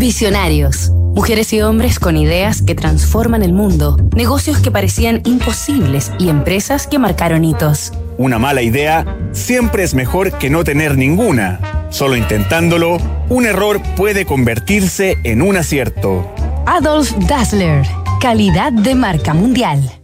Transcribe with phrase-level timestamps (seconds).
[0.00, 0.92] Visionarios.
[1.14, 6.86] Mujeres y hombres con ideas que transforman el mundo, negocios que parecían imposibles y empresas
[6.86, 7.92] que marcaron hitos.
[8.16, 11.60] Una mala idea siempre es mejor que no tener ninguna.
[11.90, 12.96] Solo intentándolo,
[13.28, 16.34] un error puede convertirse en un acierto.
[16.64, 17.86] Adolf Dassler,
[18.22, 20.00] calidad de marca mundial.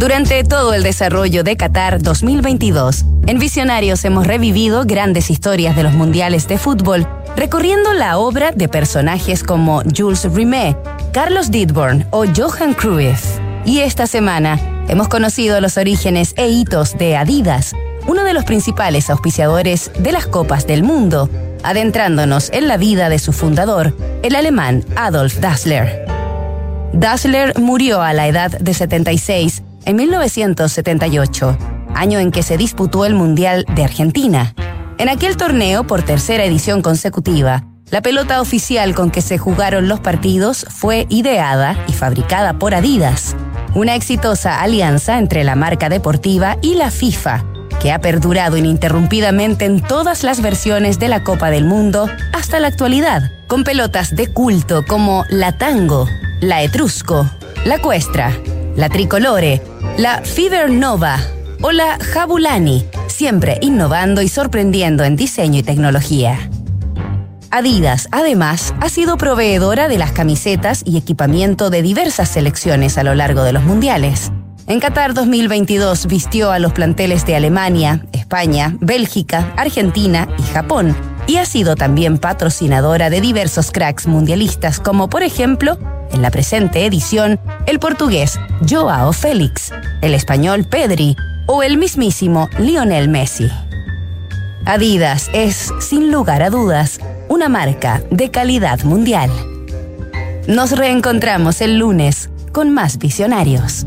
[0.00, 5.92] Durante todo el desarrollo de Qatar 2022, en Visionarios hemos revivido grandes historias de los
[5.92, 10.74] mundiales de fútbol, recorriendo la obra de personajes como Jules Rimet,
[11.12, 13.38] Carlos Didborn o Johan Cruyff.
[13.66, 14.58] Y esta semana
[14.88, 17.74] hemos conocido los orígenes e hitos de Adidas,
[18.06, 21.28] uno de los principales auspiciadores de las Copas del Mundo,
[21.62, 26.06] adentrándonos en la vida de su fundador, el alemán Adolf Dassler.
[26.94, 31.58] Dassler murió a la edad de 76 en 1978,
[31.96, 34.54] año en que se disputó el Mundial de Argentina.
[34.98, 39.98] En aquel torneo, por tercera edición consecutiva, la pelota oficial con que se jugaron los
[39.98, 43.34] partidos fue ideada y fabricada por Adidas,
[43.74, 47.44] una exitosa alianza entre la marca deportiva y la FIFA,
[47.82, 52.68] que ha perdurado ininterrumpidamente en todas las versiones de la Copa del Mundo hasta la
[52.68, 56.06] actualidad, con pelotas de culto como la Tango,
[56.40, 57.28] la Etrusco,
[57.64, 58.32] la Cuestra,
[58.76, 59.60] la Tricolore,
[60.00, 61.18] la Fever Nova
[61.60, 66.38] o la Jabulani, siempre innovando y sorprendiendo en diseño y tecnología.
[67.50, 73.14] Adidas, además, ha sido proveedora de las camisetas y equipamiento de diversas selecciones a lo
[73.14, 74.32] largo de los mundiales.
[74.66, 81.36] En Qatar 2022 vistió a los planteles de Alemania, España, Bélgica, Argentina y Japón, y
[81.36, 85.76] ha sido también patrocinadora de diversos cracks mundialistas como por ejemplo
[86.12, 89.72] en la presente edición, el portugués Joao Félix,
[90.02, 91.16] el español Pedri
[91.46, 93.50] o el mismísimo Lionel Messi.
[94.66, 99.30] Adidas es, sin lugar a dudas, una marca de calidad mundial.
[100.46, 103.86] Nos reencontramos el lunes con más visionarios.